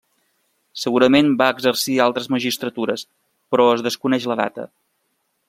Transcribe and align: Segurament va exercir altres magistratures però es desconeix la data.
Segurament 0.83 1.29
va 1.41 1.49
exercir 1.57 1.97
altres 2.07 2.31
magistratures 2.37 3.05
però 3.55 3.69
es 3.75 3.85
desconeix 3.91 4.27
la 4.33 4.41
data. 4.45 4.67